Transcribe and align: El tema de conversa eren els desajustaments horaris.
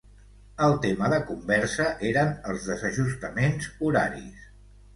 El 0.67 0.71
tema 0.85 1.09
de 1.13 1.19
conversa 1.27 1.85
eren 2.13 2.33
els 2.55 2.65
desajustaments 2.73 3.71
horaris. 3.91 4.53